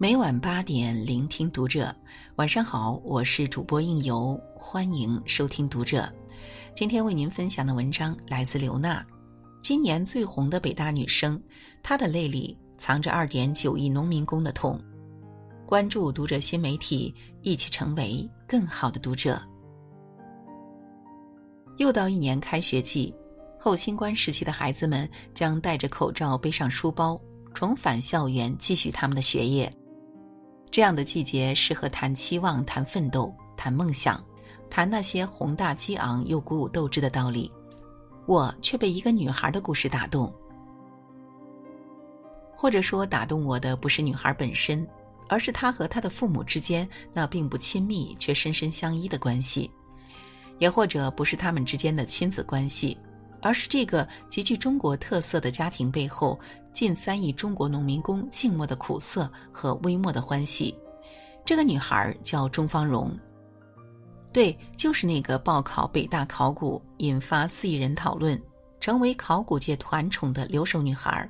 [0.00, 1.92] 每晚八点，聆听读者。
[2.36, 6.08] 晚上好，我是主播应由，欢迎收听读者。
[6.72, 9.04] 今天为您分享的文章来自刘娜，
[9.60, 11.42] 今年最红的北大女生，
[11.82, 14.80] 她的泪里藏着二点九亿农民工的痛。
[15.66, 17.12] 关注读者新媒体，
[17.42, 19.42] 一起成为更好的读者。
[21.78, 23.12] 又到一年开学季，
[23.58, 27.20] 后新冠时期的孩子们将戴着口罩，背上书包，
[27.52, 29.68] 重返校园，继续他们的学业。
[30.78, 34.24] 这样的季节适合谈期望、谈奋斗、谈梦想，
[34.70, 37.50] 谈那些宏大激昂又鼓舞斗志的道理。
[38.26, 40.32] 我却被一个女孩的故事打动，
[42.54, 44.86] 或者说，打动我的不是女孩本身，
[45.28, 49.68] 而是她和她的父母之间那并不亲密却深深相依的关系；
[50.60, 52.96] 也或者不是他们之间的亲子关系，
[53.40, 56.38] 而是这个极具中国特色的家庭背后。
[56.70, 60.72] 近三亿中国农民工静默的苦涩和微默的欢喜。
[61.44, 63.18] 这个女孩叫钟芳蓉，
[64.32, 68.40] 对，就是那个报考北大考古，引发四亿人讨论，
[68.78, 71.28] 成为考古界团宠的留守女孩。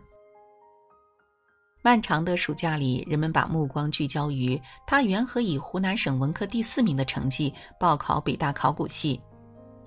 [1.81, 9.19] 漫长的暑假里，人们把目光聚焦于她缘何以湖南省文科第四名的成绩报考北大考古系，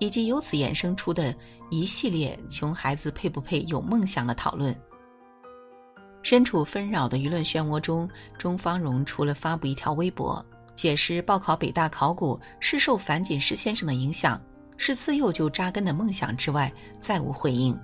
[0.02, 1.32] 以及由此衍生出的
[1.70, 4.76] 一系列“穷孩子配不配有梦想”的讨论。
[6.22, 14.42] 身处纷扰的舆论漩涡中，钟芳蓉除了发布一条微博，解释报考北大考古是受樊锦诗先生的影响，
[14.76, 17.78] 是自幼就扎根的梦想之外，再无回应。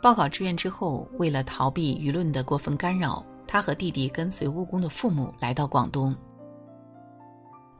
[0.00, 6.16] 报考志愿之后，为了逃避舆论的过分干扰，他和弟弟跟随务工的父母来到广东。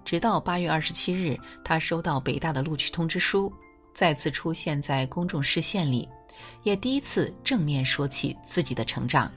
[0.06, 3.52] 直到八月二十七日，他收到北大的录取通知书，
[3.92, 6.08] 再次出现在公众视线里。
[6.62, 9.32] 也第一次正面说起自己的成长。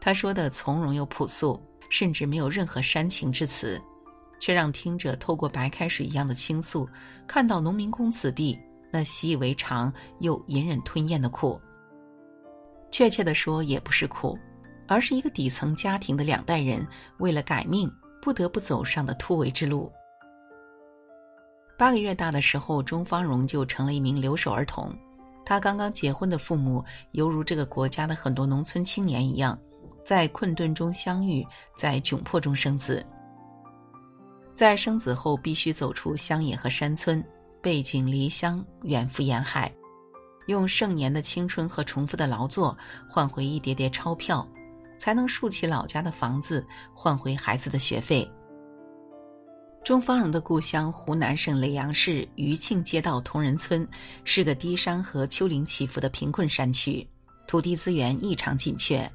[0.00, 1.60] 他说的从容又朴素，
[1.90, 3.82] 甚至没有任何煽情之词，
[4.38, 6.88] 却让听者透过白开水一样的倾诉，
[7.26, 8.56] 看到农民工子弟
[8.92, 11.60] 那习以为常又隐忍吞咽的苦。
[12.92, 14.38] 确切的说，也不是苦，
[14.86, 16.86] 而是一个底层家庭的两代人
[17.18, 17.90] 为了改命
[18.24, 19.92] 不得不走上的突围之路。
[21.76, 24.90] 八个月大的时候，钟芳蓉就成了一名留守儿童。
[25.44, 29.58] 他刚刚结婚的父母，犹如这个国家的很多农村青年一样，
[30.02, 31.46] 在困顿中相遇，
[31.76, 33.04] 在窘迫中生子。
[34.54, 37.22] 在生子后，必须走出乡野和山村，
[37.60, 39.70] 背井离乡，远赴沿海，
[40.46, 42.74] 用盛年的青春和重复的劳作
[43.06, 44.48] 换回一叠叠钞票，
[44.98, 48.30] 才能竖起老家的房子，换回孩子的学费。
[49.84, 53.86] 钟芳蓉的故乡湖南省耒阳市余庆街道同仁村，
[54.24, 57.06] 是个低山和丘陵起伏的贫困山区，
[57.46, 59.10] 土地资源异常紧缺，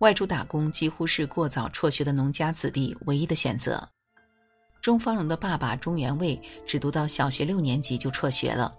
[0.00, 3.82] 外出打工几乎是过早辍学的农家子弟唯一的选择。
[4.82, 8.72] 钟芳蓉的爸爸钟元卫只读到小学六年级就辍学了，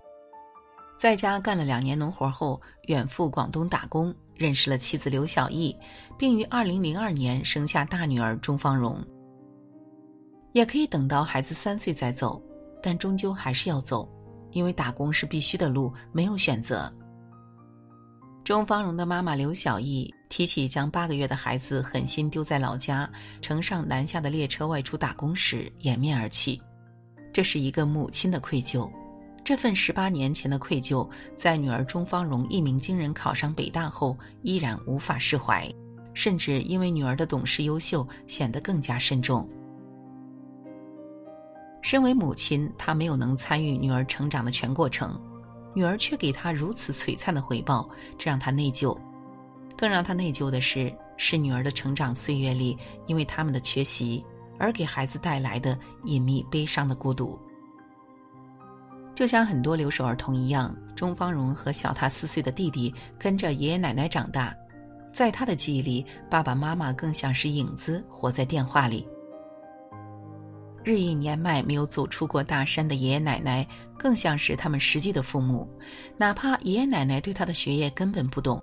[0.98, 5.76] 在家干了两年农活后，远赴广东打工，认识了妻子刘小艺，
[6.18, 9.00] 并于二零零二年生下大女儿钟芳蓉。
[10.54, 12.42] 也可以等到孩子三岁再走，
[12.82, 14.10] 但终究还是要走，
[14.52, 16.92] 因为打工是必须的路，没有选择。
[18.44, 23.08] 钟芳蓉的妈妈刘小艺提起将八个月的孩子狠心丢在老家，
[23.40, 26.60] 乘上南下的列车外出打工时，掩面而泣。
[27.32, 28.90] 这是一个母亲的愧疚，
[29.48, 35.74] 这份十八年前的愧疚，在女儿钟芳蓉一鸣惊人考上北大后，依然无法释怀，
[36.14, 39.50] 甚至因为女儿的懂事优秀，显得更加慎重。
[41.82, 45.18] 身为母亲，她没有能参与女儿成长的全过程，
[45.74, 49.00] 女儿却给她如此璀璨的回报，这让她内疚。
[49.78, 54.22] 更让她内疚的是，是女儿的成长岁月里，因为他们的缺席，
[54.60, 57.40] 而给孩子带来的隐秘悲伤的孤独。
[59.18, 64.56] 就像很多留守儿童一样，钟芳蓉和小她四岁的弟弟跟着爷爷奶奶长大，
[65.12, 69.08] 在他的记忆里，爸爸妈妈更像是影子，活在电话里。
[70.84, 73.68] 日益年迈、没有走出过大山的爷爷奶奶，
[73.98, 75.68] 更像是他们实际的父母。
[76.16, 78.62] 哪怕爷爷奶奶对他的学业根本不懂，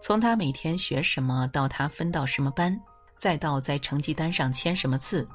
[0.00, 2.76] 从他每天学什么，到他分到什么班，
[3.16, 5.28] 再到在成绩单上签什么字，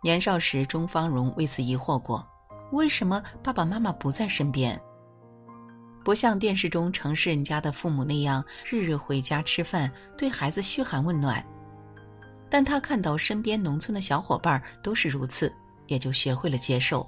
[0.00, 2.24] 年少时钟芳荣为此疑惑过：
[2.72, 4.80] 为什么爸爸妈妈不在身边？
[6.02, 11.44] 不像电视中城市人家的父母那样，日日回家吃饭，对孩子嘘寒问暖。
[12.50, 15.54] 但他看到身边农村的小伙伴都是如此，
[15.86, 17.06] 也就学会了接受。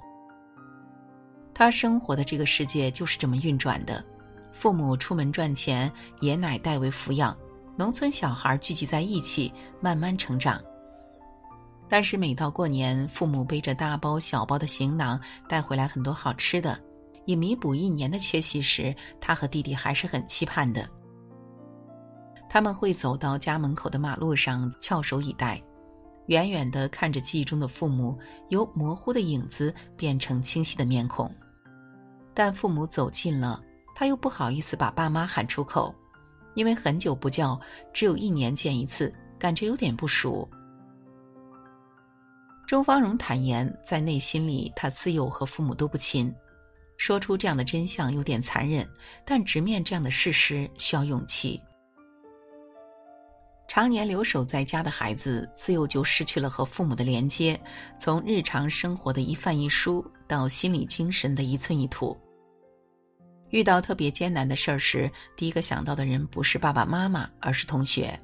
[1.53, 4.03] 他生活的这个世界就是这么运转的：
[4.51, 5.91] 父母出门赚钱，
[6.21, 7.35] 爷奶代为抚养，
[7.75, 9.51] 农村小孩聚集在一起，
[9.81, 10.61] 慢慢成长。
[11.87, 16.79] 但是每到过年，父母背着大包小包的行囊带回来很多好吃的，
[17.25, 20.89] 以弥补一年的缺席时，他和弟弟还是很期盼的。
[22.49, 25.61] 他们会走到家门口的马路上，翘首以待，
[26.27, 28.17] 远远的看着记忆中的父母
[28.49, 31.33] 由模糊的影子变成清晰的面孔。
[32.33, 33.61] 但父母走近了，
[33.93, 35.93] 他又不好意思把爸妈喊出口，
[36.55, 37.59] 因为很久不叫，
[37.93, 40.49] 只有一年见一次，感觉有点不熟。
[42.67, 46.33] 周芳荣坦言，在内心里，他自幼和父母都不亲。
[46.97, 48.87] 说出这样的真相有点残忍，
[49.23, 51.61] 但直面这样的事实需要勇气。
[53.67, 57.59] 常年留守在家的孩子，自幼就失去了和父母的连接，
[57.99, 62.17] 从日常生活的一饭一蔬到心理精神的一寸一土。
[63.49, 68.17] 遇到特别艰难的事儿时，第一个想到的人不是爸爸妈妈，而是同学，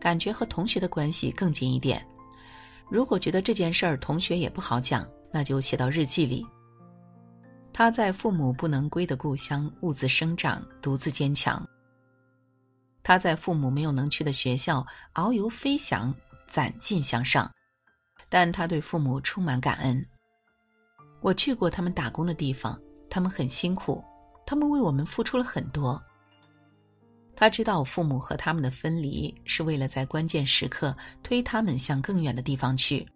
[0.00, 2.04] 感觉和同学的关系更近一点。
[2.90, 6.44] 如果觉得这件事儿同学也不好讲，那就写到日记里。
[7.72, 11.64] 他在父母不能归的故乡兀自生长，独自坚强。
[13.02, 14.84] 他在父母没有能去的学校
[15.14, 16.12] 遨游飞翔，
[16.48, 17.50] 攒劲向上。
[18.28, 20.06] 但他对父母充满感恩。
[21.20, 24.04] 我去过他们打工的地方，他们很辛苦，
[24.44, 26.00] 他们为我们付出了很多。
[27.34, 33.06] 他知道父母和他们的分离是为了在关键时刻推他们向更远的地方去。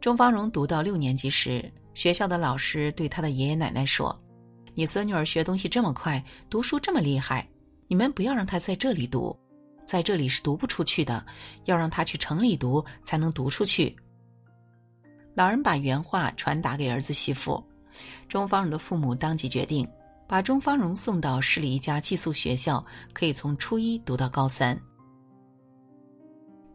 [0.00, 4.14] 钟芳荣读到六年级时，学校的老师对他的爷爷奶奶说
[4.74, 7.48] ：“你孙女儿学东西这么快，读书这么厉害，
[7.86, 9.34] 你们不要让她在这里读，
[9.86, 11.24] 在这里是读不出去的，
[11.64, 13.96] 要让她去城里读才能读出去。”
[15.34, 17.64] 老人把原话传达给儿子媳妇，
[18.28, 19.88] 钟芳荣的父母当即决定。
[20.26, 24.78] 把钟芳荣送到市里一家寄宿学校，可以从初一读到高三。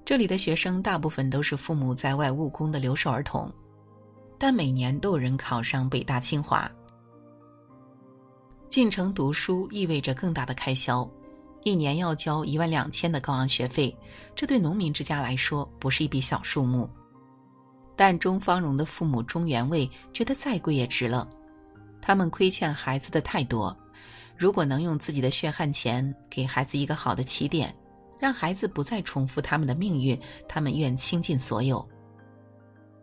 [0.06, 3.52] 这里的学生大部分都是父母在外务工的留守儿童，
[4.38, 6.70] 但每年都有人考上北大清华。
[8.70, 11.10] 进城读书意味着更大的开销，
[11.64, 13.96] 一年要交一万两千的高昂学费，
[14.36, 16.90] 这对农民之家来说不是一笔小数目。
[17.96, 21.28] 但钟芳荣的父母钟元卫觉得再贵也值了。
[22.02, 23.76] 他们亏欠孩子的太多，
[24.38, 27.76] 如果能用自己的血汗钱给孩子一个好的起点，
[28.20, 31.88] 让孩子不再重复他们的命运，他们愿倾尽所有。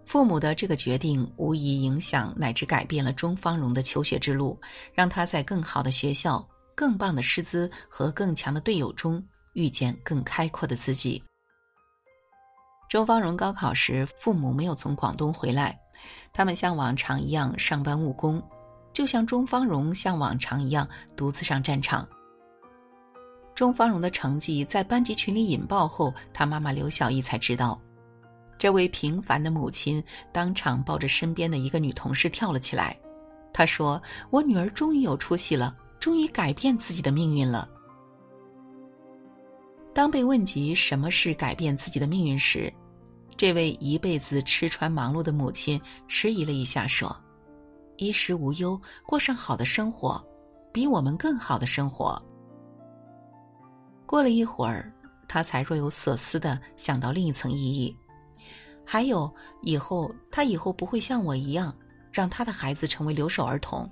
[0.04, 4.58] 父母的这个决定无疑影响乃至改变了钟芳荣的求学之路，
[4.94, 9.20] 让他在更好的学校、更棒的师资和更强的队友中
[9.54, 11.22] 遇见更开阔的自己。
[12.88, 15.76] 钟芳荣高考时，父母没有从广东回来，
[16.32, 18.40] 他们像往常一样上班务工。
[18.96, 22.08] 就像钟芳荣像往常一样独自上战场。
[23.54, 27.78] 钟芳荣的成绩在班级群里引爆后，他妈妈刘小艺才知道，
[28.56, 30.02] 这位平凡的母亲
[30.32, 32.98] 当场抱着身边的一个女同事跳了起来。
[33.52, 34.02] 她说
[34.32, 37.68] ：“我女儿终于有出息了，终于改变自己的命运了。”
[39.92, 42.72] 当被问及什么是改变自己的命运时，
[43.36, 45.78] 这位一辈子吃穿忙碌的母亲
[46.08, 47.14] 迟疑了一下，说。
[47.98, 50.22] 衣食无忧，过上好的生活，
[50.72, 52.20] 比我们更好的生活。
[54.04, 54.92] 过了一会儿，
[55.28, 57.96] 他才若有所思的想到另一层意义，
[58.84, 59.32] 还有
[59.62, 61.74] 以后他以后不会像我一样，
[62.12, 63.90] 让他的孩子成为留守儿童，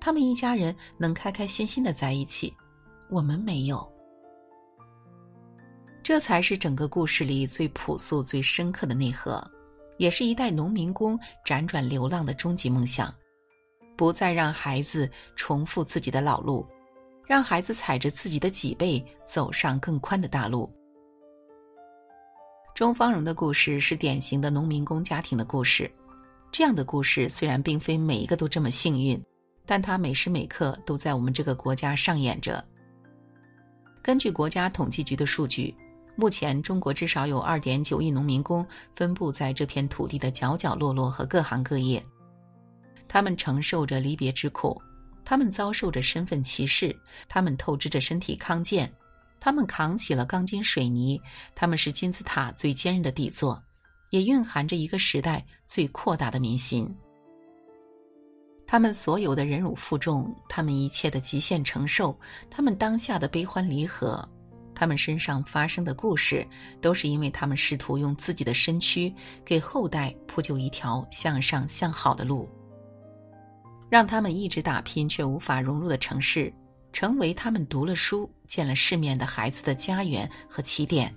[0.00, 2.54] 他们一家人能开开心心的在一起，
[3.10, 3.86] 我们没有。
[6.02, 9.46] 这才是整个故事里最朴素、最深刻的内核，
[9.98, 13.14] 也是一代农民工辗转流浪的终极梦想。
[14.00, 16.66] 不再让孩子重复自己的老路，
[17.26, 20.72] 让孩子踩着自己的脊背走上更宽的大路。
[22.74, 25.92] 钟芳荣的故事是典型的农民工家庭的故事，
[26.50, 29.22] 这样的故事虽然并非每一个都这么幸运，
[29.66, 32.64] 但它每时每刻都在我们这个国家上演着。
[34.00, 35.76] 根据国家统计局的数据，
[36.16, 38.66] 目前中国至少有二点九亿农民工
[38.96, 42.02] 分布在这片土地的角角落落和各行各业。
[43.12, 44.80] 他们承受着离别之苦，
[45.24, 46.96] 他们遭受着身份歧视，
[47.28, 48.88] 他们透支着身体康健，
[49.40, 51.20] 他们扛起了钢筋水泥，
[51.52, 53.60] 他们是金字塔最坚韧的底座，
[54.10, 56.88] 也蕴含着一个时代最扩大的民心。
[58.64, 62.16] 他们所有的忍辱负重，他们一切的极限承受，
[62.48, 64.24] 他们当下的悲欢离合，
[64.72, 66.46] 他们身上发生的故事，
[66.80, 69.12] 都是因为他们试图用自己的身躯
[69.44, 72.48] 给后代铺就一条向上向好的路。
[73.90, 76.50] 让他们一直打拼却无法融入的城市，
[76.92, 81.12] 成为他们读了书、见了世面的孩子的家园和起点。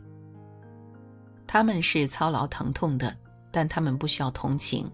[1.45, 3.15] 他们是操劳疼痛的，
[3.51, 4.91] 但他们不需要同情，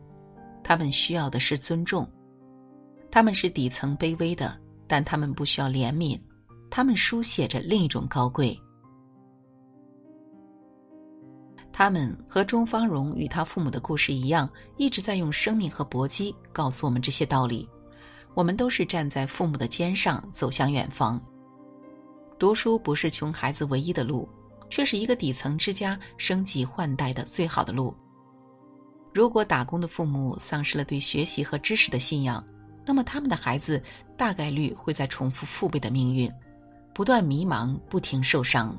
[0.61, 2.05] 他们需要的是尊重。
[3.09, 6.19] 他们是底层卑微的，但他们不需要怜悯，
[6.69, 8.59] 他们书写着另一种高贵。
[11.79, 17.69] 他们和钟芳荣与他父母的故事一样，一直在用生命和搏击告诉我们这些道理。
[18.33, 21.17] 我们都是站在父母的肩上走向远方。
[22.37, 24.27] 读书不是穷孩子唯一的路，
[24.69, 27.95] 却是一个底层之家升级换代的最好的路。
[29.13, 32.45] 如果打工的父母丧失了对学习和知识的信仰，
[32.85, 33.81] 那么他们的孩子
[34.17, 36.29] 大概率会在重复父辈的命运，
[36.93, 38.77] 不断迷茫，不停受伤。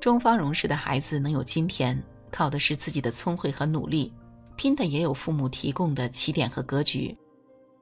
[0.00, 2.02] 中方荣氏的孩子能有今天，
[2.32, 4.10] 靠的是自己的聪慧和努力，
[4.56, 7.14] 拼的也有父母提供的起点和格局，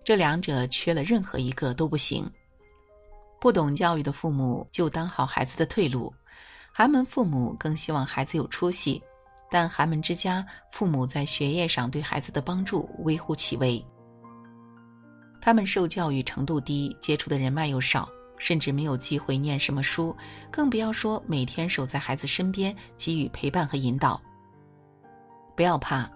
[0.02, 2.28] 这两者缺了任何一个都不行。
[3.40, 6.12] 不懂教育的父母就当好孩子的退路，
[6.72, 9.00] 寒门父母更希望孩子有出息，
[9.48, 13.80] 但寒门之家父母在学业上对孩子的帮助微乎其微。
[15.40, 18.08] 他们受教育程度低，接触的人脉又少。
[18.38, 20.16] 甚至没有机会念什么书，
[20.50, 24.20] 更不要说每天守在孩子身边给予陪伴和引导。
[25.56, 26.08] 不要怕，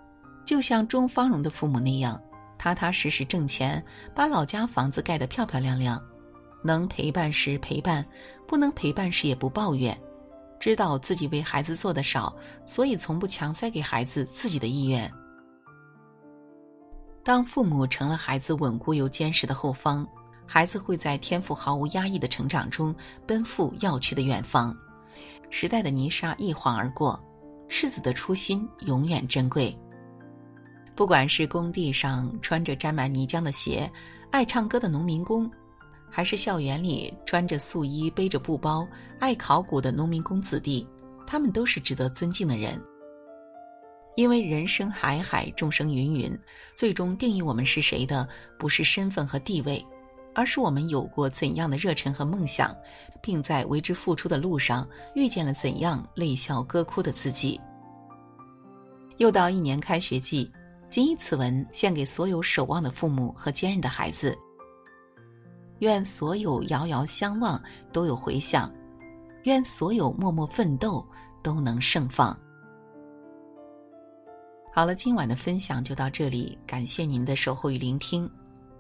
[0.47, 2.21] 就像钟芳荣的父母那样，
[2.57, 6.00] 踏踏实实挣钱，把老家房子盖得漂漂亮亮。
[6.64, 8.07] 能陪伴时陪伴，
[8.47, 10.00] 不能陪伴时也不抱怨。
[10.61, 12.33] 知道自己为孩子做的少，
[12.64, 15.12] 所以从不强塞给孩子自己的意愿。
[17.25, 20.07] 当父母成了孩子稳固又坚实的后方。
[20.47, 22.95] 孩子会在天赋毫无压抑的成长中
[23.27, 24.77] 奔赴要去的远方。
[25.51, 27.23] 时代的泥沙一晃而过，
[27.69, 29.77] 赤子的初心永远珍贵。
[30.95, 33.91] 不管是工地上穿着沾满泥浆的鞋、
[34.31, 35.51] 爱唱歌的农民工，
[36.11, 38.87] 还是校园里穿着素衣背着布包、
[39.19, 40.87] 爱考古的农民工子弟，
[41.27, 42.79] 他们都是值得尊敬的人。
[44.17, 46.39] 因为人生海海，众生芸芸，
[46.75, 49.83] 最终定义我们是谁的，不是身份和地位。
[50.35, 52.75] 而是我们有过怎样的热忱和梦想，
[53.21, 57.61] 并在为之付出的路上遇见了怎样泪笑歌哭的自己。
[59.19, 60.51] 又到一年开学季，
[60.89, 64.37] 谨以此文献给所有守望的父母和坚韧的孩子。
[65.79, 67.61] 愿所有遥遥相望
[67.93, 68.73] 都有回响，
[69.45, 71.05] 愿所有默默奋斗
[71.43, 72.37] 都能盛放。
[74.73, 78.31] 好了，今晚的分享就到这里，感谢您的守候与聆听。